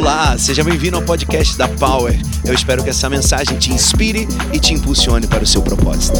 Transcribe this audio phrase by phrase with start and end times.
[0.00, 2.14] Olá, seja bem-vindo ao podcast da Power.
[2.42, 4.20] Eu espero que essa mensagem te inspire
[4.50, 6.16] e te impulsione para o seu propósito.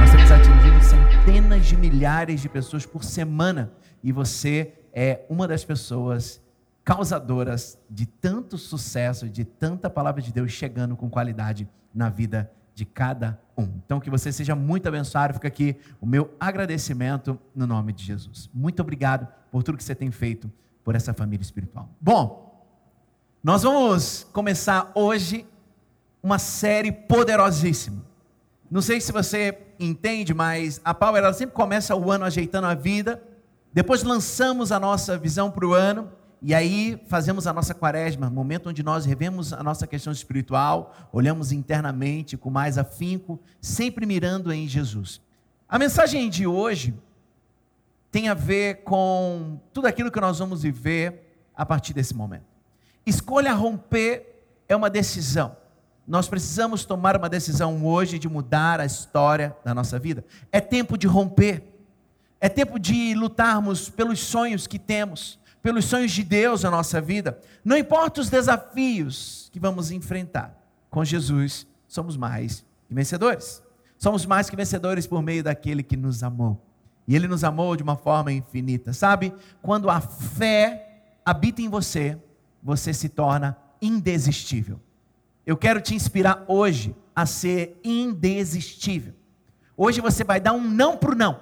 [0.00, 3.70] Nós temos atingido centenas de milhares de pessoas por semana
[4.02, 6.40] e você é uma das pessoas
[6.82, 12.86] causadoras de tanto sucesso, de tanta palavra de Deus chegando com qualidade na vida de
[12.86, 13.68] cada um.
[13.84, 15.34] Então, que você seja muito abençoado.
[15.34, 18.48] Fica aqui o meu agradecimento no nome de Jesus.
[18.54, 20.50] Muito obrigado por tudo que você tem feito
[20.84, 21.88] por essa família espiritual.
[22.00, 22.44] Bom,
[23.42, 25.46] nós vamos começar hoje
[26.22, 28.04] uma série poderosíssima.
[28.70, 32.74] Não sei se você entende, mas a Power ela sempre começa o ano ajeitando a
[32.74, 33.22] vida.
[33.72, 36.10] Depois lançamos a nossa visão para o ano
[36.46, 41.52] e aí fazemos a nossa quaresma, momento onde nós revemos a nossa questão espiritual, olhamos
[41.52, 45.22] internamente com mais afinco, sempre mirando em Jesus.
[45.66, 46.94] A mensagem de hoje
[48.14, 52.44] tem a ver com tudo aquilo que nós vamos viver a partir desse momento.
[53.04, 55.56] Escolha romper é uma decisão.
[56.06, 60.24] Nós precisamos tomar uma decisão hoje de mudar a história da nossa vida.
[60.52, 61.64] É tempo de romper.
[62.40, 67.40] É tempo de lutarmos pelos sonhos que temos, pelos sonhos de Deus na nossa vida.
[67.64, 70.56] Não importa os desafios que vamos enfrentar.
[70.88, 73.60] Com Jesus, somos mais que vencedores.
[73.98, 76.64] Somos mais que vencedores por meio daquele que nos amou.
[77.06, 78.92] E Ele nos amou de uma forma infinita.
[78.92, 82.18] Sabe, quando a fé habita em você,
[82.62, 84.80] você se torna indesistível.
[85.46, 89.12] Eu quero te inspirar hoje a ser indesistível.
[89.76, 91.40] Hoje você vai dar um não para o não.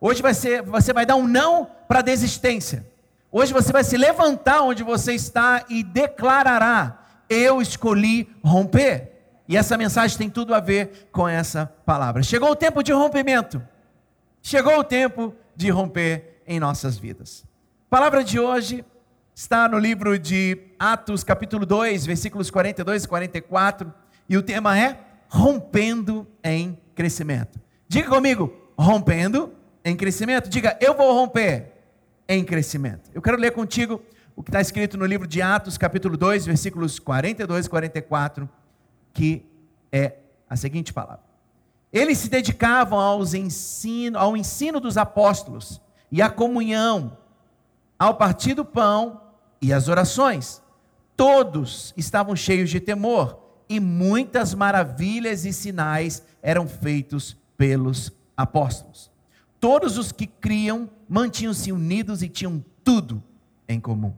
[0.00, 2.86] Hoje vai ser, você vai dar um não para a desistência.
[3.32, 9.12] Hoje você vai se levantar onde você está e declarará: Eu escolhi romper.
[9.48, 12.22] E essa mensagem tem tudo a ver com essa palavra.
[12.22, 13.62] Chegou o tempo de rompimento.
[14.42, 17.44] Chegou o tempo de romper em nossas vidas.
[17.86, 18.84] A palavra de hoje
[19.34, 23.92] está no livro de Atos, capítulo 2, versículos 42 e 44,
[24.28, 24.98] e o tema é
[25.28, 27.60] rompendo em crescimento.
[27.86, 29.52] Diga comigo, rompendo
[29.84, 30.48] em crescimento.
[30.48, 31.72] Diga, eu vou romper
[32.28, 33.10] em crescimento.
[33.14, 34.02] Eu quero ler contigo
[34.34, 38.48] o que está escrito no livro de Atos, capítulo 2, versículos 42 e 44,
[39.12, 39.44] que
[39.90, 40.14] é
[40.48, 41.27] a seguinte palavra.
[41.92, 45.80] Eles se dedicavam aos ensino, ao ensino dos apóstolos
[46.12, 47.16] e à comunhão,
[47.98, 49.20] ao partir do pão
[49.60, 50.62] e às orações.
[51.16, 53.38] Todos estavam cheios de temor
[53.68, 59.10] e muitas maravilhas e sinais eram feitos pelos apóstolos.
[59.58, 63.22] Todos os que criam mantinham-se unidos e tinham tudo
[63.68, 64.14] em comum.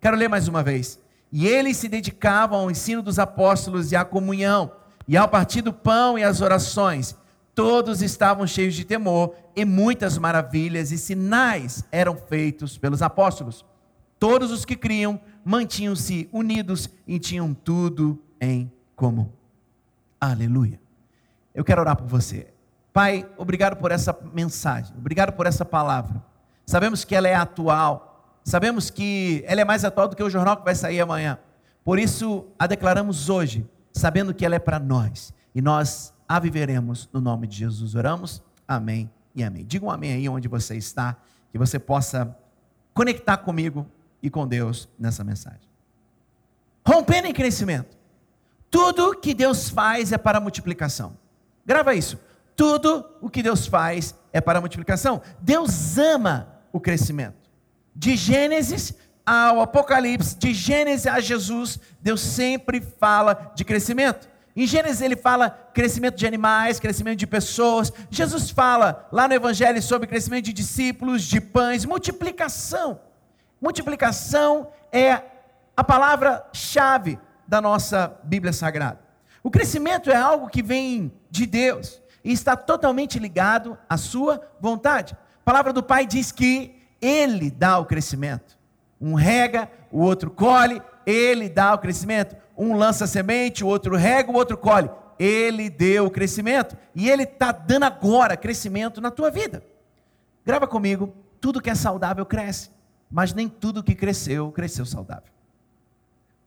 [0.00, 0.98] Quero ler mais uma vez.
[1.30, 4.72] E eles se dedicavam ao ensino dos apóstolos e à comunhão
[5.08, 7.16] e ao partir do pão e as orações,
[7.54, 13.64] todos estavam cheios de temor e muitas maravilhas e sinais eram feitos pelos apóstolos.
[14.18, 19.30] Todos os que criam mantinham-se unidos e tinham tudo em comum.
[20.20, 20.78] Aleluia.
[21.54, 22.48] Eu quero orar por você.
[22.92, 26.22] Pai, obrigado por essa mensagem, obrigado por essa palavra.
[26.66, 30.56] Sabemos que ela é atual, sabemos que ela é mais atual do que o jornal
[30.58, 31.38] que vai sair amanhã.
[31.82, 33.66] Por isso, a declaramos hoje
[33.98, 35.32] sabendo que ela é para nós.
[35.54, 37.94] E nós a viveremos no nome de Jesus.
[37.94, 38.42] Oramos?
[38.66, 39.64] Amém e amém.
[39.64, 41.16] Diga um amém aí onde você está,
[41.50, 42.36] que você possa
[42.92, 43.86] conectar comigo
[44.22, 45.68] e com Deus nessa mensagem.
[46.86, 47.96] Rompendo em crescimento.
[48.70, 51.16] Tudo que Deus faz é para multiplicação.
[51.64, 52.18] Grava isso.
[52.54, 55.22] Tudo o que Deus faz é para multiplicação.
[55.40, 57.48] Deus ama o crescimento.
[57.94, 58.94] De Gênesis
[59.28, 64.26] ao Apocalipse, de Gênesis a Jesus, Deus sempre fala de crescimento.
[64.56, 67.92] Em Gênesis ele fala crescimento de animais, crescimento de pessoas.
[68.10, 73.00] Jesus fala lá no Evangelho sobre crescimento de discípulos, de pães, multiplicação.
[73.60, 75.20] Multiplicação é
[75.76, 78.98] a palavra-chave da nossa Bíblia Sagrada.
[79.42, 85.14] O crescimento é algo que vem de Deus e está totalmente ligado à sua vontade.
[85.42, 88.57] A palavra do Pai diz que Ele dá o crescimento.
[89.00, 92.36] Um rega, o outro colhe, ele dá o crescimento.
[92.56, 94.90] Um lança semente, o outro rega, o outro colhe.
[95.18, 99.62] Ele deu o crescimento e ele está dando agora crescimento na tua vida.
[100.44, 102.70] Grava comigo: tudo que é saudável cresce,
[103.10, 105.30] mas nem tudo que cresceu, cresceu saudável.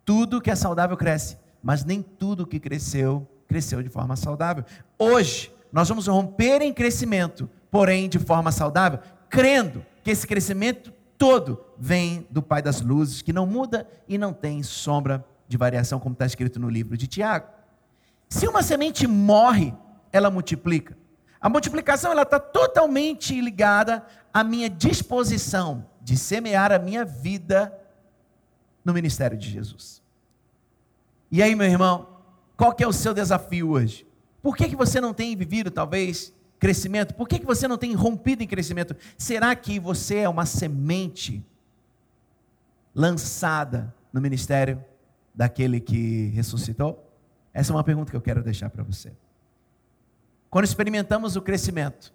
[0.06, 4.64] Tudo que é saudável cresce, mas nem tudo que cresceu, cresceu de forma saudável.
[4.98, 9.00] Hoje, nós vamos romper em crescimento, porém de forma saudável,
[9.30, 14.34] crendo que esse crescimento todo vem do Pai das luzes, que não muda e não
[14.34, 17.46] tem sombra de variação, como está escrito no livro de Tiago.
[18.28, 19.72] Se uma semente morre,
[20.12, 20.98] ela multiplica.
[21.40, 24.04] A multiplicação ela está totalmente ligada
[24.34, 27.72] à minha disposição de semear a minha vida
[28.84, 30.02] no ministério de Jesus.
[31.32, 32.18] E aí, meu irmão,
[32.58, 34.08] qual que é o seu desafio hoje?
[34.42, 37.16] Por que, que você não tem vivido, talvez, crescimento?
[37.16, 38.96] Por que, que você não tem rompido em crescimento?
[39.18, 41.44] Será que você é uma semente
[42.94, 44.82] lançada no ministério
[45.34, 47.04] daquele que ressuscitou?
[47.52, 49.12] Essa é uma pergunta que eu quero deixar para você.
[50.52, 52.14] Quando experimentamos o crescimento,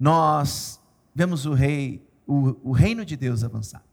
[0.00, 0.80] nós
[1.14, 3.84] vemos o rei, o, o reino de Deus avançar.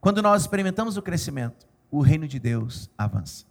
[0.00, 3.44] Quando nós experimentamos o crescimento, o reino de Deus avança.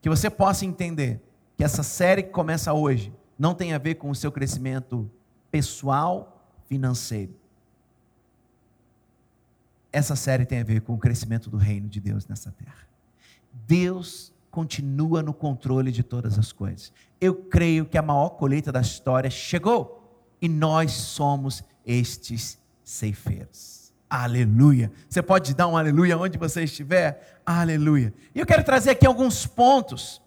[0.00, 1.22] Que você possa entender
[1.56, 5.10] que essa série que começa hoje não tem a ver com o seu crescimento
[5.50, 7.34] pessoal, financeiro.
[9.92, 12.86] Essa série tem a ver com o crescimento do reino de Deus nessa terra.
[13.66, 16.92] Deus continua no controle de todas as coisas.
[17.20, 20.02] Eu creio que a maior colheita da história chegou
[20.40, 23.92] e nós somos estes ceifeiros.
[24.08, 24.92] Aleluia.
[25.08, 27.40] Você pode dar um aleluia onde você estiver?
[27.46, 28.12] Aleluia.
[28.34, 30.20] E eu quero trazer aqui alguns pontos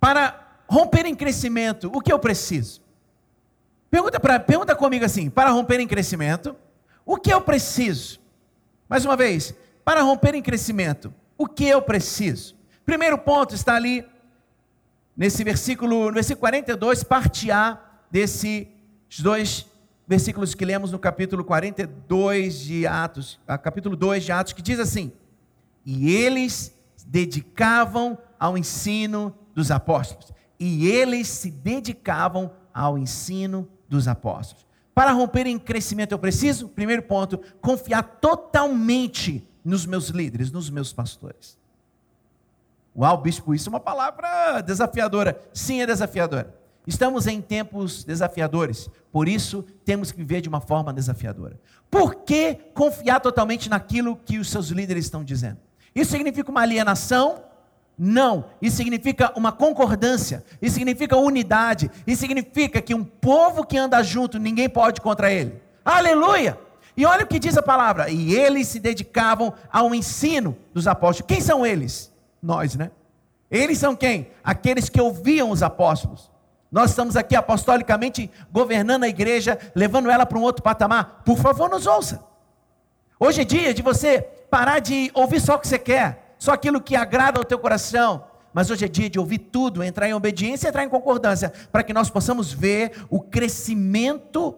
[0.00, 2.80] para romper em crescimento, o que eu preciso?
[3.90, 6.56] Pergunta, pra, pergunta comigo assim: para romper em crescimento,
[7.04, 8.20] o que eu preciso?
[8.88, 9.54] Mais uma vez,
[9.84, 12.56] para romper em crescimento, o que eu preciso?
[12.84, 14.06] Primeiro ponto está ali,
[15.16, 17.80] nesse versículo, no versículo 42, parte A
[18.10, 18.66] desses
[19.18, 19.66] dois
[20.06, 25.12] versículos que lemos no capítulo 42 de Atos, capítulo 2 de Atos, que diz assim:
[25.84, 26.74] E eles
[27.06, 34.66] dedicavam ao ensino dos apóstolos e eles se dedicavam ao ensino dos apóstolos.
[34.94, 40.92] Para romper em crescimento, eu preciso, primeiro ponto, confiar totalmente nos meus líderes, nos meus
[40.92, 41.58] pastores.
[42.96, 45.38] Uau, bispo, isso é uma palavra desafiadora.
[45.52, 46.54] Sim, é desafiadora.
[46.86, 51.58] Estamos em tempos desafiadores, por isso temos que viver de uma forma desafiadora.
[51.90, 55.58] Por que confiar totalmente naquilo que os seus líderes estão dizendo?
[55.92, 57.42] Isso significa uma alienação?
[57.98, 64.02] Não, isso significa uma concordância, isso significa unidade, isso significa que um povo que anda
[64.02, 65.62] junto, ninguém pode contra ele.
[65.82, 66.58] Aleluia!
[66.94, 71.26] E olha o que diz a palavra: e eles se dedicavam ao ensino dos apóstolos.
[71.26, 72.12] Quem são eles?
[72.42, 72.90] Nós, né?
[73.50, 74.30] Eles são quem?
[74.44, 76.30] Aqueles que ouviam os apóstolos.
[76.70, 81.22] Nós estamos aqui apostolicamente governando a igreja, levando ela para um outro patamar.
[81.24, 82.22] Por favor, nos ouça.
[83.18, 84.20] Hoje é dia de você
[84.50, 88.24] parar de ouvir só o que você quer só aquilo que agrada ao teu coração.
[88.52, 91.92] Mas hoje é dia de ouvir tudo, entrar em obediência entrar em concordância, para que
[91.92, 94.56] nós possamos ver o crescimento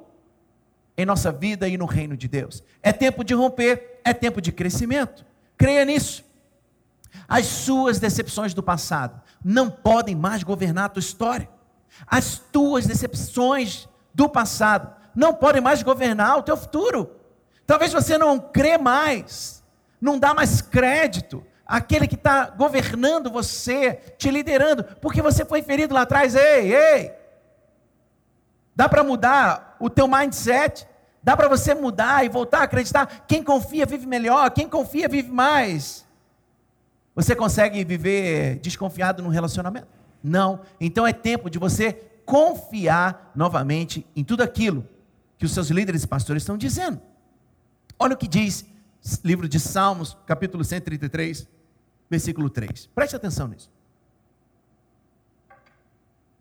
[0.97, 2.63] em nossa vida e no reino de Deus.
[2.83, 5.25] É tempo de romper, é tempo de crescimento.
[5.57, 6.25] Creia nisso.
[7.29, 11.49] As suas decepções do passado não podem mais governar a tua história.
[12.07, 17.11] As tuas decepções do passado não podem mais governar o teu futuro.
[17.67, 19.63] Talvez você não crê mais,
[20.01, 25.93] não dá mais crédito, aquele que está governando você, te liderando, porque você foi ferido
[25.93, 26.35] lá atrás.
[26.35, 27.13] Ei, ei!
[28.75, 30.89] Dá para mudar o teu mindset,
[31.23, 33.27] dá para você mudar e voltar a acreditar.
[33.29, 36.07] Quem confia vive melhor, quem confia vive mais.
[37.15, 39.89] Você consegue viver desconfiado num relacionamento?
[40.23, 40.61] Não.
[40.81, 41.93] Então é tempo de você
[42.25, 44.89] confiar novamente em tudo aquilo
[45.37, 47.01] que os seus líderes e pastores estão dizendo.
[47.99, 48.65] Olha o que diz
[49.25, 51.49] livro de Salmos, capítulo 133,
[52.09, 52.87] versículo 3.
[52.95, 53.71] Preste atenção nisso.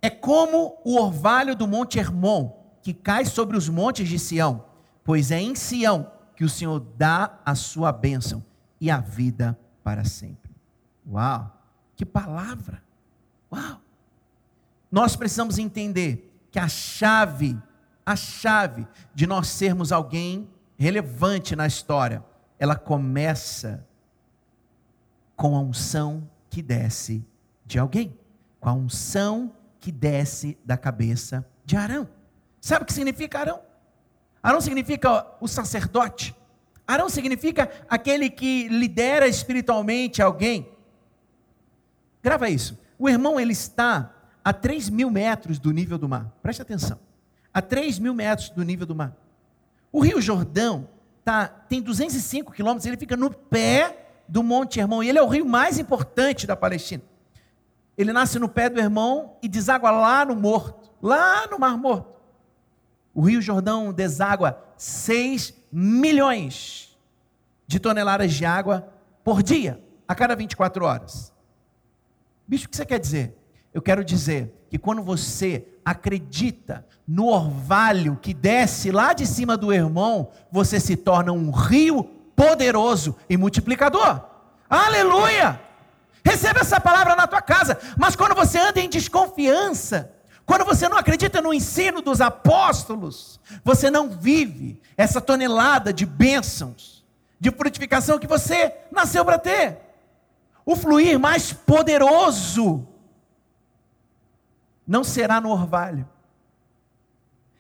[0.02, 4.66] É como o orvalho do Monte Hermon, que cai sobre os montes de Sião,
[5.04, 8.44] pois é em Sião que o Senhor dá a sua bênção
[8.80, 10.52] e a vida para sempre.
[11.10, 11.52] Uau!
[11.96, 12.84] Que palavra!
[13.52, 13.82] Uau!
[14.92, 17.58] Nós precisamos entender que a chave,
[18.06, 22.24] a chave de nós sermos alguém relevante na história,
[22.60, 23.87] ela começa
[25.38, 27.24] com a unção que desce
[27.64, 28.18] de alguém,
[28.60, 32.10] com a unção que desce da cabeça de Arão.
[32.60, 33.62] Sabe o que significa Arão?
[34.42, 36.36] Arão significa o sacerdote.
[36.88, 40.68] Arão significa aquele que lidera espiritualmente alguém.
[42.24, 42.78] Grava isso.
[42.98, 44.14] O irmão ele está
[44.44, 46.34] a 3 mil metros do nível do mar.
[46.42, 47.00] Preste atenção.
[47.54, 49.16] A 3 mil metros do nível do mar.
[49.92, 50.90] O Rio Jordão
[51.24, 55.04] tá, tem 205 quilômetros, ele fica no pé do Monte Hermon.
[55.04, 57.04] E ele é o rio mais importante da Palestina.
[57.98, 62.16] Ele nasce no pé do Hermon e deságua lá no Morto, lá no Mar Morto.
[63.14, 66.96] O Rio Jordão deságua 6 milhões
[67.66, 68.88] de toneladas de água
[69.24, 71.34] por dia, a cada 24 horas.
[72.48, 73.36] Bicho, o que você quer dizer?
[73.74, 79.72] Eu quero dizer que quando você acredita no orvalho que desce lá de cima do
[79.72, 84.22] Hermon, você se torna um rio poderoso e multiplicador.
[84.70, 85.60] Aleluia!
[86.24, 87.80] Receba essa palavra na tua casa.
[87.98, 90.14] Mas quando você anda em desconfiança,
[90.46, 97.04] quando você não acredita no ensino dos apóstolos, você não vive essa tonelada de bênçãos,
[97.40, 99.80] de frutificação que você nasceu para ter.
[100.64, 102.88] O fluir mais poderoso
[104.86, 106.08] não será no orvalho.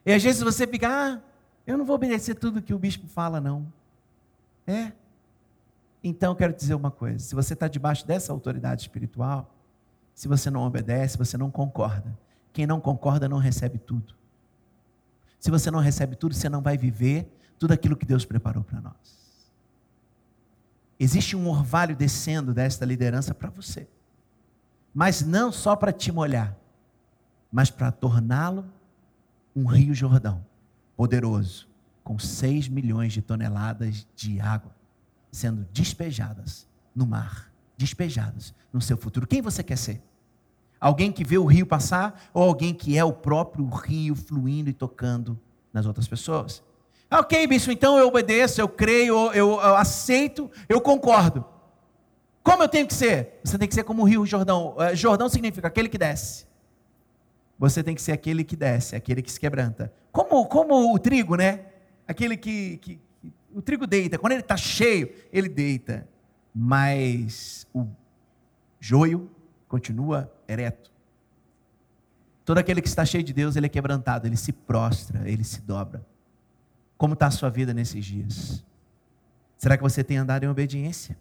[0.05, 1.19] E às vezes você fica, ah,
[1.65, 3.65] eu não vou obedecer tudo que o bispo fala, não.
[4.68, 4.92] É.
[6.04, 9.56] Então, quero dizer uma coisa: se você está debaixo dessa autoridade espiritual,
[10.14, 12.18] se você não obedece, você não concorda.
[12.52, 14.16] Quem não concorda não recebe tudo.
[15.40, 18.82] Se você não recebe tudo, você não vai viver tudo aquilo que Deus preparou para
[18.82, 19.18] nós.
[21.00, 23.88] Existe um orvalho descendo desta liderança para você,
[24.94, 26.58] mas não só para te molhar,
[27.52, 28.66] mas para torná-lo
[29.56, 30.44] um rio Jordão
[30.96, 31.68] poderoso,
[32.08, 34.74] com 6 milhões de toneladas de água
[35.30, 39.28] sendo despejadas no mar, despejadas no seu futuro.
[39.28, 40.02] Quem você quer ser?
[40.80, 44.74] Alguém que vê o rio passar ou alguém que é o próprio rio fluindo e
[44.74, 45.38] tocando
[45.74, 46.64] nas outras pessoas?
[47.12, 51.44] Ok, bispo, então eu obedeço, eu creio, eu, eu aceito, eu concordo.
[52.42, 53.42] Como eu tenho que ser?
[53.44, 54.78] Você tem que ser como o rio Jordão.
[54.80, 56.48] Eh, Jordão significa aquele que desce.
[57.60, 59.92] Você tem que ser aquele que desce, aquele que se quebranta.
[60.10, 61.67] Como, como o trigo, né?
[62.08, 63.00] Aquele que, que,
[63.54, 66.08] o trigo deita, quando ele está cheio, ele deita,
[66.54, 67.88] mas o
[68.80, 69.30] joio
[69.68, 70.92] continua ereto.
[72.46, 75.60] Todo aquele que está cheio de Deus, ele é quebrantado, ele se prostra, ele se
[75.62, 76.06] dobra.
[76.98, 78.64] Como está a sua vida nesses dias?
[79.58, 81.18] Será que você tem andado em obediência?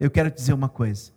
[0.00, 1.12] Eu quero te dizer uma coisa.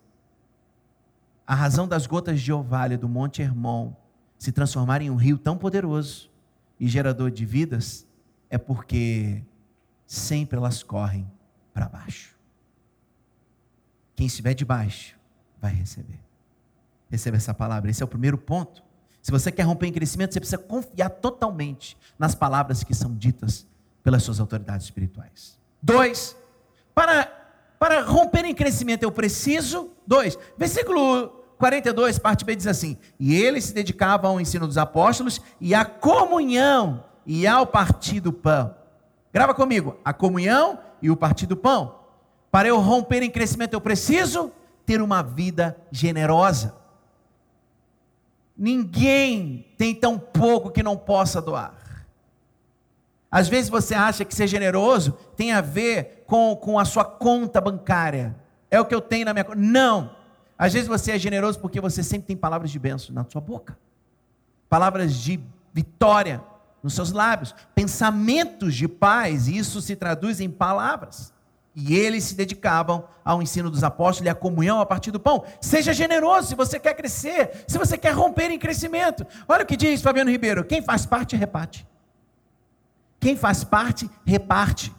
[1.47, 3.93] A razão das gotas de orvalho do Monte Hermon
[4.37, 6.29] se transformarem em um rio tão poderoso
[6.79, 8.04] e gerador de vidas
[8.49, 9.43] é porque
[10.05, 11.29] sempre elas correm
[11.73, 12.35] para baixo.
[14.15, 15.15] Quem estiver debaixo
[15.59, 16.19] vai receber.
[17.09, 17.89] Receba essa palavra.
[17.89, 18.83] Esse é o primeiro ponto.
[19.21, 23.67] Se você quer romper em crescimento, você precisa confiar totalmente nas palavras que são ditas
[24.03, 25.59] pelas suas autoridades espirituais.
[25.81, 26.35] Dois,
[26.93, 27.25] para,
[27.79, 29.91] para romper em crescimento eu preciso.
[30.05, 35.41] Dois, versículo 42, parte B diz assim: E eles se dedicavam ao ensino dos apóstolos
[35.59, 38.75] e à comunhão e ao partir do pão.
[39.33, 39.97] Grava comigo.
[40.03, 41.99] A comunhão e o partir do pão.
[42.51, 44.51] Para eu romper em crescimento, eu preciso
[44.85, 46.75] ter uma vida generosa.
[48.57, 51.73] Ninguém tem tão pouco que não possa doar.
[53.29, 57.59] Às vezes você acha que ser generoso tem a ver com, com a sua conta
[57.59, 58.33] bancária.
[58.71, 59.59] É o que eu tenho na minha conta.
[59.59, 60.15] Não.
[60.57, 63.77] Às vezes você é generoso porque você sempre tem palavras de bênção na sua boca.
[64.69, 65.41] Palavras de
[65.73, 66.41] vitória
[66.85, 71.33] nos seus lábios, pensamentos de paz, e isso se traduz em palavras.
[71.75, 75.43] E eles se dedicavam ao ensino dos apóstolos e à comunhão a partir do pão.
[75.59, 79.25] Seja generoso se você quer crescer, se você quer romper em crescimento.
[79.47, 81.87] Olha o que diz Fabiano Ribeiro: quem faz parte, reparte.
[83.19, 84.93] Quem faz parte, reparte.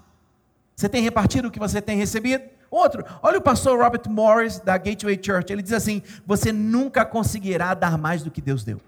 [0.75, 2.43] Você tem repartido o que você tem recebido?
[2.69, 5.53] Outro, olha o pastor Robert Morris da Gateway Church.
[5.53, 8.81] Ele diz assim: Você nunca conseguirá dar mais do que Deus deu.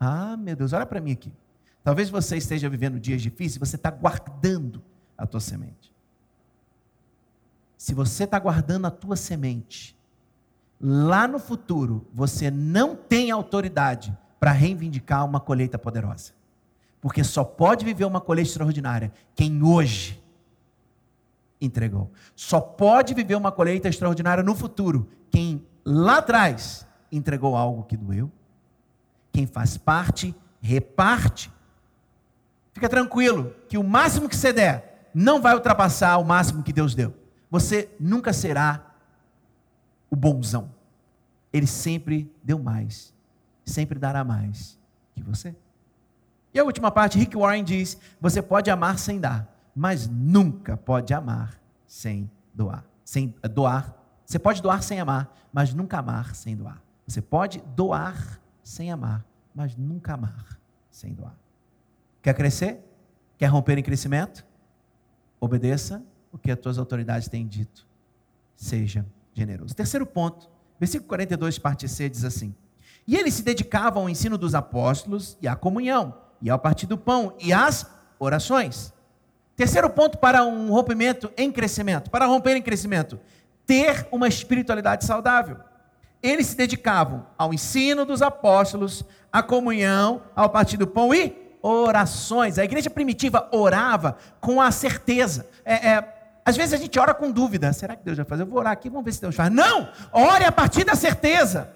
[0.00, 1.32] Ah, meu Deus, olha para mim aqui.
[1.82, 4.82] Talvez você esteja vivendo dias difíceis, você está guardando
[5.16, 5.92] a tua semente.
[7.76, 9.96] Se você está guardando a tua semente,
[10.80, 16.32] lá no futuro você não tem autoridade para reivindicar uma colheita poderosa.
[17.00, 20.22] Porque só pode viver uma colheita extraordinária quem hoje
[21.58, 22.10] entregou.
[22.36, 28.30] Só pode viver uma colheita extraordinária no futuro quem lá atrás entregou algo que doeu.
[29.32, 31.50] Quem faz parte, reparte
[32.80, 36.94] Fica tranquilo, que o máximo que você der não vai ultrapassar o máximo que Deus
[36.94, 37.14] deu.
[37.50, 38.94] Você nunca será
[40.08, 40.70] o bonzão.
[41.52, 43.12] Ele sempre deu mais,
[43.66, 44.78] sempre dará mais
[45.14, 45.54] que você.
[46.54, 49.46] E a última parte, Rick Warren diz: você pode amar sem dar,
[49.76, 52.82] mas nunca pode amar sem doar.
[53.04, 53.94] Sem eh, doar,
[54.24, 56.82] você pode doar sem amar, mas nunca amar sem doar.
[57.06, 59.22] Você pode doar sem amar,
[59.54, 60.58] mas nunca amar
[60.90, 61.34] sem doar.
[62.22, 62.78] Quer crescer?
[63.38, 64.44] Quer romper em crescimento?
[65.40, 67.86] Obedeça o que as tuas autoridades têm dito.
[68.54, 69.74] Seja generoso.
[69.74, 72.54] Terceiro ponto, versículo 42, parte C, diz assim:
[73.06, 76.98] E eles se dedicavam ao ensino dos apóstolos e à comunhão, e ao partir do
[76.98, 77.86] pão e às
[78.18, 78.92] orações.
[79.56, 83.18] Terceiro ponto para um rompimento em crescimento, para romper em crescimento,
[83.66, 85.56] ter uma espiritualidade saudável.
[86.22, 92.58] Eles se dedicavam ao ensino dos apóstolos, à comunhão, ao partir do pão e orações.
[92.58, 95.46] A igreja primitiva orava com a certeza.
[95.64, 96.14] É, é,
[96.44, 98.42] às vezes a gente ora com dúvida: será que Deus vai fazer?
[98.42, 99.50] Eu vou orar aqui, vamos ver se Deus faz.
[99.50, 99.88] Não!
[100.12, 101.70] Ore a partir da certeza.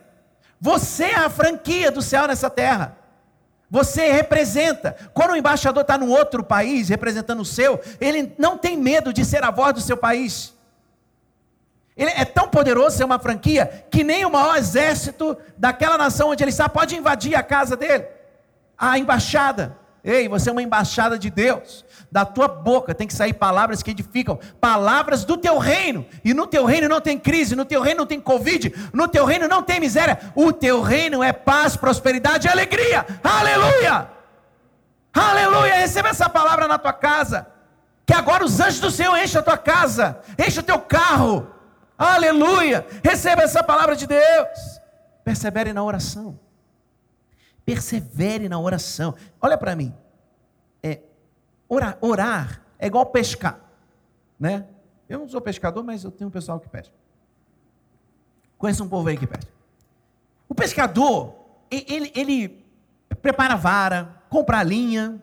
[0.60, 2.96] Você é a franquia do céu nessa terra.
[3.70, 4.96] Você representa.
[5.12, 9.24] Quando o embaixador está num outro país, representando o seu, ele não tem medo de
[9.24, 10.54] ser a voz do seu país.
[11.96, 16.42] Ele é tão poderoso ser uma franquia que nem o maior exército daquela nação onde
[16.42, 18.04] ele está pode invadir a casa dele,
[18.78, 19.78] a embaixada.
[20.04, 21.82] Ei, você é uma embaixada de Deus.
[22.12, 26.04] Da tua boca tem que sair palavras que edificam, palavras do teu reino.
[26.22, 29.24] E no teu reino não tem crise, no teu reino não tem covid, no teu
[29.24, 30.18] reino não tem miséria.
[30.34, 33.06] O teu reino é paz, prosperidade e alegria.
[33.24, 34.10] Aleluia!
[35.14, 35.76] Aleluia!
[35.76, 37.46] Receba essa palavra na tua casa.
[38.04, 41.50] Que agora os anjos do Senhor enchem a tua casa, enchem o teu carro.
[41.96, 42.86] Aleluia!
[43.02, 44.80] Receba essa palavra de Deus.
[45.24, 46.38] Persevere na oração.
[47.64, 49.14] Persevere na oração.
[49.40, 49.94] Olha para mim.
[50.82, 51.00] É,
[51.68, 53.60] orar, orar é igual pescar.
[54.38, 54.66] Né?
[55.08, 56.94] Eu não sou pescador, mas eu tenho um pessoal que pesca.
[58.58, 59.52] Conheço um povo aí que pesca.
[60.48, 61.34] O pescador,
[61.70, 62.64] ele, ele
[63.22, 65.20] prepara vara, compra linha,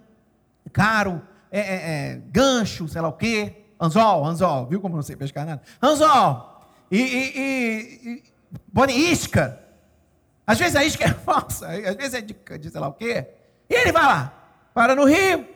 [0.74, 1.22] caro,
[1.52, 5.16] é, é, é, gancho, sei lá o quê, anzol, anzol, viu como eu não sei
[5.16, 5.62] pescar nada?
[5.82, 8.24] Anzol, e, e, e, e
[10.52, 13.26] às vezes a isca é falsa, às vezes é de, de sei lá o quê.
[13.70, 14.34] E ele vai lá,
[14.74, 15.48] para no rio,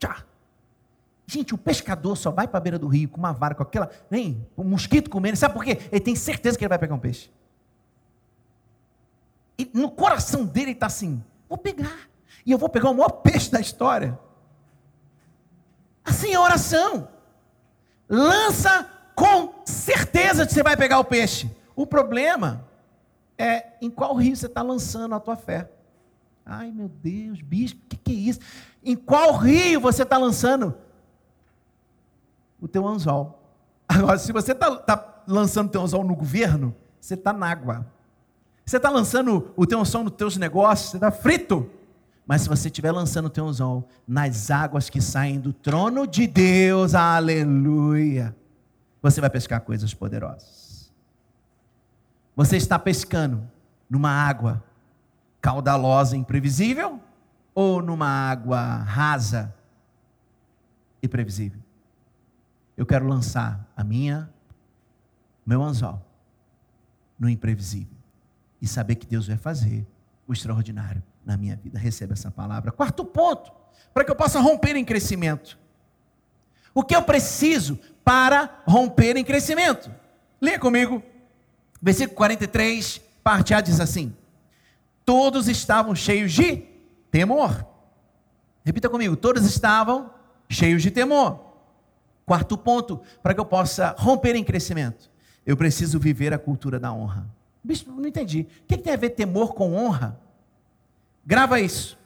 [0.00, 0.24] tchá.
[1.28, 3.88] Gente, o pescador só vai para a beira do rio com uma vara, com aquela,
[4.10, 5.78] nem, um mosquito comendo, sabe por quê?
[5.92, 7.30] Ele tem certeza que ele vai pegar um peixe.
[9.56, 12.08] E no coração dele está assim: vou pegar.
[12.44, 14.18] E eu vou pegar o maior peixe da história.
[16.04, 17.08] Assim é a oração.
[18.08, 21.48] Lança com certeza que você vai pegar o peixe.
[21.76, 22.65] O problema
[23.38, 25.70] é em qual rio você está lançando a tua fé.
[26.44, 28.40] Ai meu Deus, bispo, o que, que é isso?
[28.84, 30.74] Em qual rio você está lançando
[32.60, 33.42] o teu anzol?
[33.88, 37.86] Agora, se você está tá lançando o teu anzol no governo, você está na água.
[38.64, 41.70] Você está lançando o teu anzol nos teus negócios, você está frito.
[42.26, 46.26] Mas se você estiver lançando o teu anzol nas águas que saem do trono de
[46.26, 48.34] Deus, aleluia,
[49.00, 50.65] você vai pescar coisas poderosas.
[52.36, 53.50] Você está pescando
[53.88, 54.62] numa água
[55.40, 57.00] caudalosa imprevisível
[57.54, 59.54] ou numa água rasa
[61.02, 61.62] e previsível?
[62.76, 64.30] Eu quero lançar a minha
[65.46, 66.04] meu anzol
[67.18, 67.96] no imprevisível
[68.60, 69.86] e saber que Deus vai fazer
[70.28, 71.78] o extraordinário na minha vida.
[71.78, 72.70] Receba essa palavra.
[72.70, 73.50] Quarto ponto,
[73.94, 75.58] para que eu possa romper em crescimento.
[76.74, 79.90] O que eu preciso para romper em crescimento?
[80.38, 81.02] Leia comigo
[81.80, 84.14] Versículo 43, parte A diz assim:
[85.04, 86.64] Todos estavam cheios de
[87.10, 87.66] temor.
[88.64, 90.10] Repita comigo: todos estavam
[90.48, 91.44] cheios de temor.
[92.24, 95.08] Quarto ponto, para que eu possa romper em crescimento,
[95.46, 97.26] eu preciso viver a cultura da honra.
[97.62, 98.46] Bicho, não entendi.
[98.62, 100.18] O que tem a ver temor com honra?
[101.24, 101.96] Grava isso.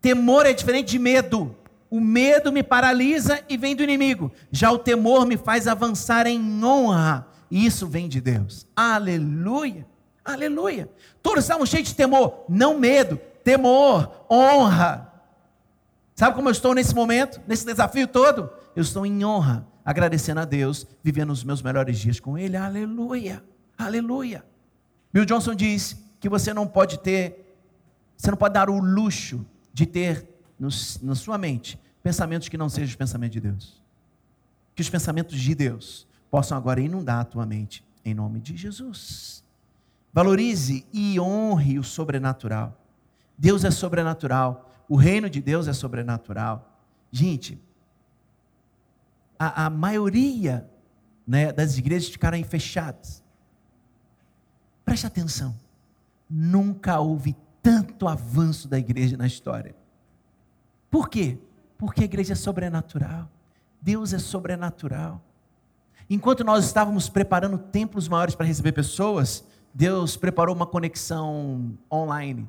[0.00, 1.56] Temor é diferente de medo.
[1.90, 4.32] O medo me paralisa e vem do inimigo.
[4.50, 7.26] Já o temor me faz avançar em honra.
[7.52, 8.66] E isso vem de Deus.
[8.74, 9.86] Aleluia.
[10.24, 10.88] Aleluia.
[11.22, 15.12] Todos estavam cheios de temor, não medo, temor, honra.
[16.14, 18.48] Sabe como eu estou nesse momento, nesse desafio todo?
[18.74, 22.56] Eu estou em honra, agradecendo a Deus, vivendo os meus melhores dias com Ele.
[22.56, 23.44] Aleluia.
[23.76, 24.42] Aleluia.
[25.12, 27.54] Bill Johnson diz que você não pode ter,
[28.16, 30.26] você não pode dar o luxo de ter
[30.58, 30.70] no,
[31.02, 33.82] na sua mente pensamentos que não sejam os pensamentos de Deus.
[34.74, 39.44] Que os pensamentos de Deus possam agora inundar a tua mente, em nome de Jesus.
[40.14, 42.74] Valorize e honre o sobrenatural.
[43.36, 46.80] Deus é sobrenatural, o reino de Deus é sobrenatural.
[47.10, 47.60] Gente,
[49.38, 50.66] a, a maioria
[51.26, 53.22] né, das igrejas ficaram fechadas.
[54.86, 55.54] Preste atenção,
[56.30, 59.76] nunca houve tanto avanço da igreja na história.
[60.90, 61.38] Por quê?
[61.76, 63.30] Porque a igreja é sobrenatural.
[63.82, 65.22] Deus é sobrenatural.
[66.08, 72.48] Enquanto nós estávamos preparando templos maiores para receber pessoas, Deus preparou uma conexão online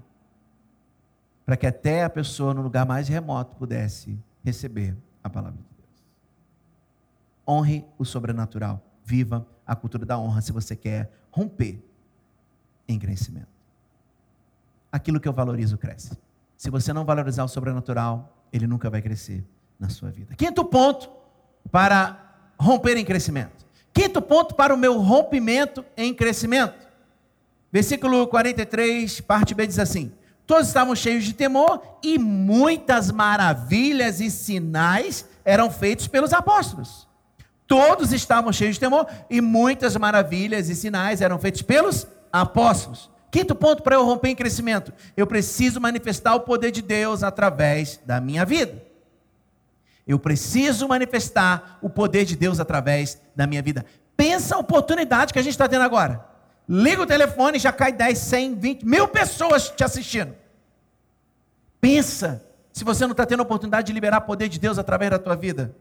[1.45, 6.03] para que até a pessoa no lugar mais remoto pudesse receber a palavra de Deus.
[7.47, 8.81] Honre o sobrenatural.
[9.03, 11.83] Viva a cultura da honra se você quer romper
[12.87, 13.47] em crescimento.
[14.91, 16.17] Aquilo que eu valorizo cresce.
[16.55, 19.43] Se você não valorizar o sobrenatural, ele nunca vai crescer
[19.79, 20.35] na sua vida.
[20.35, 21.09] Quinto ponto
[21.71, 23.63] para romper em crescimento.
[23.93, 26.87] Quinto ponto para o meu rompimento em crescimento.
[27.71, 30.11] Versículo 43, parte B diz assim:
[30.45, 37.07] Todos estavam cheios de temor e muitas maravilhas e sinais eram feitos pelos apóstolos.
[37.67, 43.09] Todos estavam cheios de temor e muitas maravilhas e sinais eram feitos pelos apóstolos.
[43.31, 47.99] Quinto ponto para eu romper em crescimento: eu preciso manifestar o poder de Deus através
[48.05, 48.92] da minha vida.
[50.05, 53.85] Eu preciso manifestar o poder de Deus através da minha vida.
[54.17, 56.25] Pensa a oportunidade que a gente está tendo agora.
[56.67, 60.33] Liga o telefone, já cai 10, 100, 20, mil pessoas te assistindo.
[61.79, 65.11] Pensa se você não está tendo a oportunidade de liberar o poder de Deus através
[65.11, 65.75] da tua vida.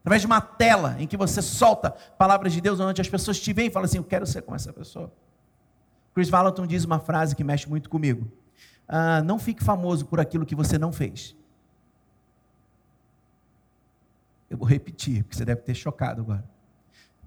[0.00, 3.52] Através de uma tela em que você solta palavras de Deus, onde as pessoas te
[3.52, 5.12] veem e falam assim: Eu quero ser como essa pessoa.
[6.14, 8.30] Chris Valentin diz uma frase que mexe muito comigo.
[8.86, 11.34] Ah, não fique famoso por aquilo que você não fez.
[14.48, 16.44] Eu vou repetir, porque você deve ter chocado agora.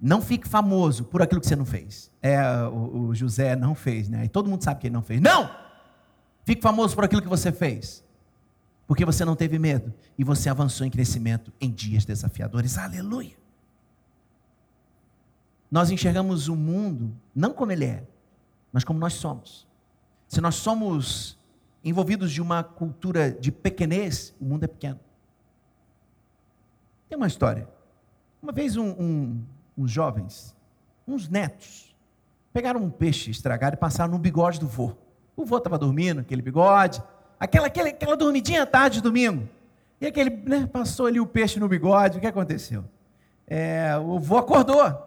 [0.00, 2.10] Não fique famoso por aquilo que você não fez.
[2.22, 4.24] É, o, o José não fez, né?
[4.24, 5.20] E todo mundo sabe que ele não fez.
[5.20, 5.50] Não!
[6.44, 8.04] Fique famoso por aquilo que você fez.
[8.86, 12.78] Porque você não teve medo e você avançou em crescimento em dias desafiadores.
[12.78, 13.36] Aleluia!
[15.70, 18.04] Nós enxergamos o mundo não como ele é,
[18.72, 19.66] mas como nós somos.
[20.26, 21.38] Se nós somos
[21.84, 25.00] envolvidos de uma cultura de pequenez, o mundo é pequeno.
[27.08, 27.68] Tem uma história.
[28.42, 29.44] Uma vez um, um,
[29.76, 30.54] uns jovens,
[31.06, 31.96] uns netos,
[32.52, 34.92] pegaram um peixe estragado e passaram no bigode do vô.
[35.36, 37.02] O vô estava dormindo, aquele bigode,
[37.38, 39.48] aquela, aquela, aquela dormidinha tarde de domingo.
[40.00, 42.84] E aquele, né, passou ali o peixe no bigode, o que aconteceu?
[43.46, 45.06] É, o vô acordou.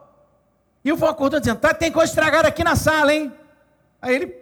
[0.84, 3.32] E o vô acordou dizendo, tá, tem coisa estragada aqui na sala, hein?
[4.02, 4.36] Aí ele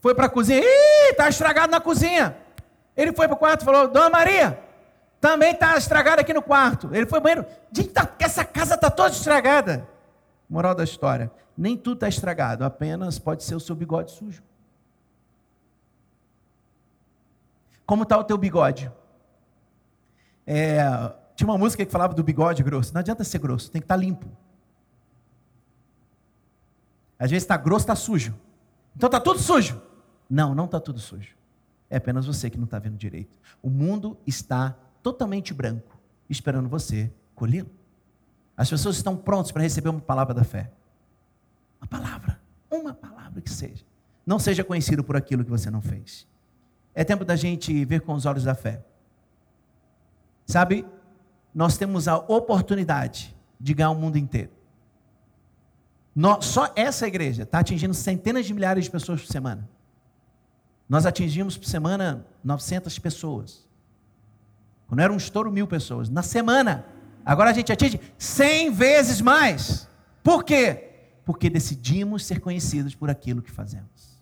[0.00, 2.36] foi para a cozinha, ih, está estragado na cozinha.
[2.96, 4.58] Ele foi para o quarto e falou, Dona Maria,
[5.20, 6.92] também está estragado aqui no quarto.
[6.94, 9.86] Ele foi banheiro, gente, tá, essa casa está toda estragada.
[10.48, 14.42] Moral da história, nem tudo está estragado, apenas pode ser o seu bigode sujo.
[17.86, 18.90] Como está o teu bigode?
[20.46, 20.80] É,
[21.36, 22.92] tinha uma música que falava do bigode grosso.
[22.94, 24.26] Não adianta ser grosso, tem que estar tá limpo.
[27.18, 28.34] Às vezes está grosso, está sujo.
[28.96, 29.80] Então está tudo sujo.
[30.28, 31.36] Não, não está tudo sujo.
[31.88, 33.38] É apenas você que não está vendo direito.
[33.62, 37.70] O mundo está totalmente branco, esperando você colhê-lo.
[38.56, 40.70] As pessoas estão prontas para receber uma palavra da fé.
[41.80, 43.84] Uma palavra, uma palavra que seja.
[44.26, 46.26] Não seja conhecido por aquilo que você não fez.
[46.94, 48.84] É tempo da gente ver com os olhos da fé.
[50.46, 50.84] Sabe,
[51.54, 54.50] nós temos a oportunidade de ganhar o mundo inteiro.
[56.14, 59.68] Nós, só essa igreja está atingindo centenas de milhares de pessoas por semana.
[60.88, 63.66] Nós atingimos por semana 900 pessoas.
[64.90, 66.10] Quando era um estouro, mil pessoas.
[66.10, 66.84] Na semana,
[67.24, 69.88] agora a gente atinge 100 vezes mais.
[70.20, 70.90] Por quê?
[71.24, 74.20] Porque decidimos ser conhecidos por aquilo que fazemos.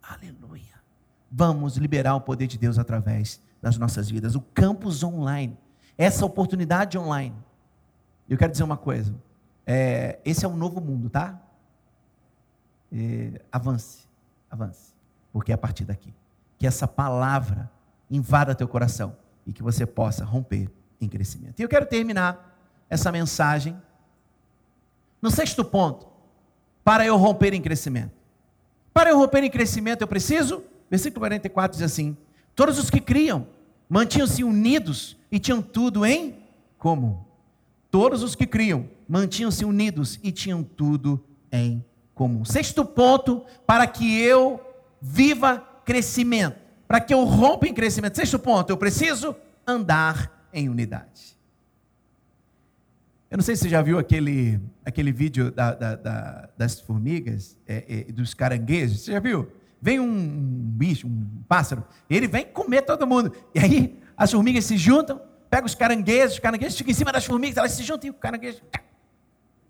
[0.00, 0.80] Aleluia.
[1.28, 4.36] Vamos liberar o poder de Deus através das nossas vidas.
[4.36, 5.58] O campus online,
[5.98, 7.34] essa oportunidade online.
[8.28, 9.12] Eu quero dizer uma coisa.
[9.66, 11.42] É, esse é um novo mundo, tá?
[12.92, 14.06] É, avance,
[14.48, 14.94] avance.
[15.32, 16.14] Porque é a partir daqui.
[16.56, 17.68] Que essa palavra
[18.08, 20.68] invada teu coração e que você possa romper
[21.00, 21.58] em crescimento.
[21.58, 22.56] E eu quero terminar
[22.88, 23.76] essa mensagem
[25.20, 26.06] no sexto ponto,
[26.84, 28.12] para eu romper em crescimento.
[28.92, 32.16] Para eu romper em crescimento, eu preciso, versículo 44 diz assim:
[32.54, 33.46] Todos os que criam
[33.88, 36.42] mantinham-se unidos e tinham tudo em
[36.76, 37.18] comum.
[37.90, 42.44] Todos os que criam mantinham-se unidos e tinham tudo em comum.
[42.44, 44.60] Sexto ponto, para que eu
[45.00, 46.56] viva crescimento,
[46.92, 48.16] para que eu rompa em crescimento.
[48.16, 49.34] Sexto ponto, eu preciso
[49.66, 51.38] andar em unidade.
[53.30, 57.56] Eu não sei se você já viu aquele, aquele vídeo da, da, da, das formigas,
[57.66, 59.00] é, é, dos caranguejos.
[59.00, 59.50] Você já viu?
[59.80, 60.28] Vem um
[60.76, 63.32] bicho, um pássaro, ele vem comer todo mundo.
[63.54, 67.24] E aí as formigas se juntam, pegam os caranguejos, os caranguejos ficam em cima das
[67.24, 68.60] formigas, elas se juntam e o caranguejo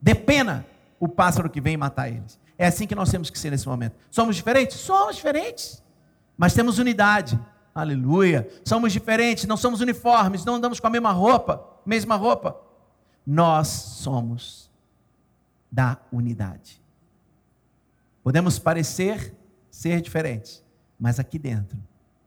[0.00, 0.66] depena
[0.98, 2.36] o pássaro que vem matar eles.
[2.58, 3.94] É assim que nós temos que ser nesse momento.
[4.10, 4.76] Somos diferentes?
[4.78, 5.81] Somos diferentes.
[6.42, 7.38] Mas temos unidade.
[7.72, 8.48] Aleluia.
[8.64, 12.60] Somos diferentes, não somos uniformes, não andamos com a mesma roupa, mesma roupa.
[13.24, 14.68] Nós somos
[15.70, 16.82] da unidade.
[18.24, 19.32] Podemos parecer
[19.70, 20.64] ser diferentes,
[20.98, 21.78] mas aqui dentro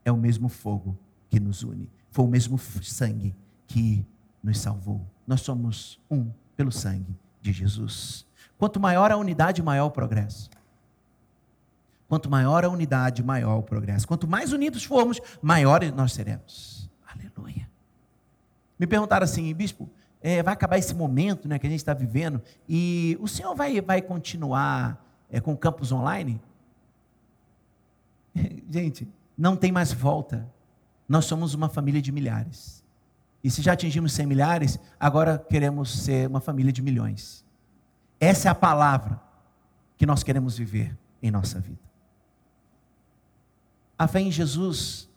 [0.06, 0.98] é o mesmo fogo
[1.30, 1.92] que nos une.
[2.10, 3.36] Foi o mesmo sangue
[3.68, 4.08] que
[4.42, 5.06] nos salvou.
[5.28, 8.26] Nós somos um pelo sangue de Jesus.
[8.58, 10.50] Quanto maior a unidade, maior o progresso.
[12.16, 14.08] Quanto maior a unidade, maior o progresso.
[14.08, 16.90] Quanto mais unidos formos, maiores nós seremos.
[17.06, 17.70] Aleluia.
[18.80, 19.90] Me perguntaram assim, bispo,
[20.22, 23.82] é, vai acabar esse momento né, que a gente está vivendo e o senhor vai,
[23.82, 26.42] vai continuar é, com o campus online?
[28.72, 29.06] gente,
[29.38, 30.50] não tem mais volta.
[31.10, 32.82] Nós somos uma família de milhares.
[33.44, 37.44] E se já atingimos 100 milhares, agora queremos ser uma família de milhões.
[38.22, 39.20] Essa é a palavra
[39.98, 41.85] que nós queremos viver em nossa vida.
[43.98, 45.10] A fé em Jesus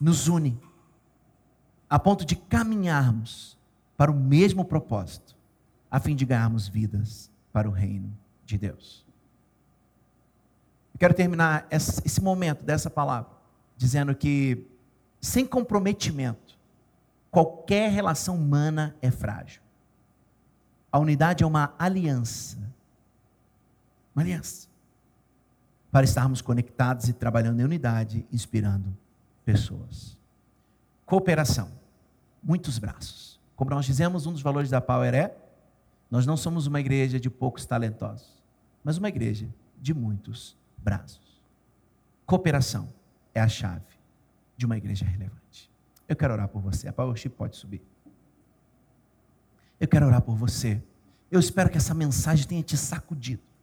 [0.00, 0.60] nos une
[1.88, 3.56] a ponto de caminharmos
[3.96, 5.36] para o mesmo propósito,
[5.90, 8.12] a fim de ganharmos vidas para o reino
[8.44, 9.06] de Deus.
[10.92, 13.30] Eu quero terminar esse momento dessa palavra
[13.76, 14.66] dizendo que,
[15.20, 16.58] sem comprometimento,
[17.30, 19.62] qualquer relação humana é frágil.
[20.90, 22.58] A unidade é uma aliança.
[24.14, 24.68] Uma aliança.
[25.94, 28.92] Para estarmos conectados e trabalhando em unidade, inspirando
[29.44, 30.18] pessoas.
[31.06, 31.70] Cooperação.
[32.42, 33.40] Muitos braços.
[33.54, 35.36] Como nós dizemos, um dos valores da Power é:
[36.10, 38.42] nós não somos uma igreja de poucos talentosos,
[38.82, 39.48] mas uma igreja
[39.80, 41.40] de muitos braços.
[42.26, 42.92] Cooperação
[43.32, 43.94] é a chave
[44.56, 45.70] de uma igreja relevante.
[46.08, 46.88] Eu quero orar por você.
[46.88, 47.82] A Powership pode subir.
[49.78, 50.82] Eu quero orar por você.
[51.30, 53.53] Eu espero que essa mensagem tenha te sacudido.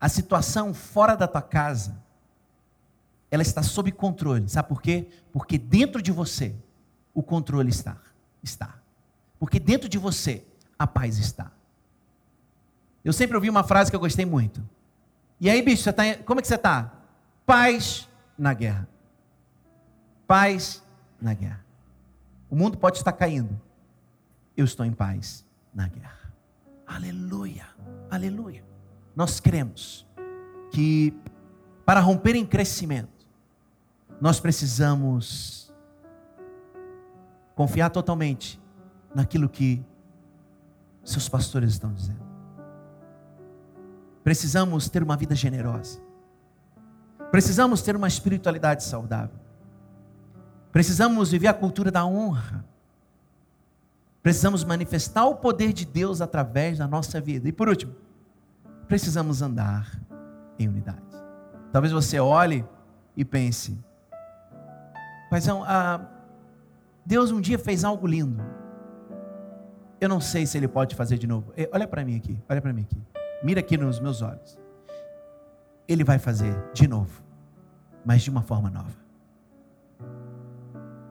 [0.00, 2.02] A situação fora da tua casa,
[3.30, 4.48] ela está sob controle.
[4.48, 5.08] Sabe por quê?
[5.32, 6.54] Porque dentro de você
[7.12, 7.98] o controle está.
[8.42, 8.78] Está.
[9.38, 10.44] Porque dentro de você
[10.78, 11.52] a paz está.
[13.04, 14.66] Eu sempre ouvi uma frase que eu gostei muito.
[15.38, 16.92] E aí, bicho, você tá, como é que você está?
[17.46, 18.88] Paz na guerra.
[20.26, 20.82] Paz
[21.20, 21.64] na guerra.
[22.48, 23.60] O mundo pode estar caindo.
[24.56, 26.32] Eu estou em paz na guerra.
[26.86, 27.66] Aleluia.
[28.10, 28.69] Aleluia.
[29.14, 30.06] Nós cremos
[30.70, 31.14] que
[31.84, 33.26] para romper em crescimento,
[34.20, 35.72] nós precisamos
[37.54, 38.60] confiar totalmente
[39.14, 39.84] naquilo que
[41.02, 42.30] seus pastores estão dizendo.
[44.22, 46.00] Precisamos ter uma vida generosa.
[47.30, 49.38] Precisamos ter uma espiritualidade saudável.
[50.72, 52.64] Precisamos viver a cultura da honra.
[54.22, 57.48] Precisamos manifestar o poder de Deus através da nossa vida.
[57.48, 57.94] E por último,
[58.90, 59.88] precisamos andar
[60.58, 61.00] em unidade.
[61.72, 62.66] Talvez você olhe
[63.16, 63.78] e pense:
[65.30, 66.04] Paizão, ah,
[67.06, 68.42] Deus um dia fez algo lindo.
[70.00, 71.52] Eu não sei se Ele pode fazer de novo.
[71.72, 73.00] Olha para mim aqui, olha para mim aqui.
[73.44, 74.58] Mira aqui nos meus olhos.
[75.86, 77.22] Ele vai fazer de novo,
[78.04, 78.98] mas de uma forma nova.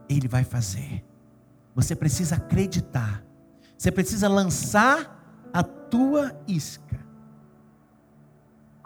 [0.09, 1.05] Ele vai fazer.
[1.73, 3.23] Você precisa acreditar.
[3.77, 6.89] Você precisa lançar a tua isca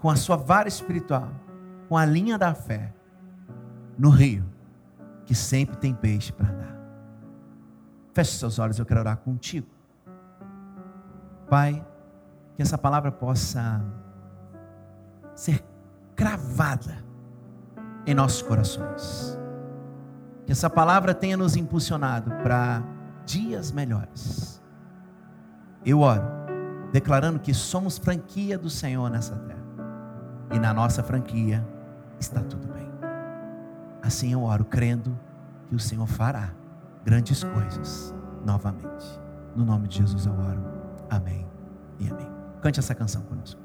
[0.03, 1.29] com a sua vara espiritual,
[1.87, 2.93] com a linha da fé
[3.97, 4.43] no rio,
[5.23, 6.77] que sempre tem peixe para dar.
[8.11, 9.65] Feche seus olhos, eu quero orar contigo.
[11.49, 11.81] Pai,
[12.53, 13.81] que essa palavra possa
[15.33, 15.63] ser
[16.17, 16.97] cravada
[18.05, 19.39] em nossos corações.
[20.45, 22.83] Que essa palavra tenha nos impulsionado para
[23.25, 24.61] dias melhores.
[25.85, 26.25] Eu oro,
[26.91, 29.62] declarando que somos franquia do Senhor nessa terra.
[30.53, 31.65] E na nossa franquia
[32.19, 32.87] está tudo bem.
[34.03, 35.17] Assim eu oro, crendo
[35.67, 36.53] que o Senhor fará
[37.03, 38.13] grandes coisas
[38.45, 39.19] novamente.
[39.55, 40.63] No nome de Jesus eu oro.
[41.09, 41.47] Amém
[41.99, 42.29] e amém.
[42.61, 43.62] Cante essa canção conosco.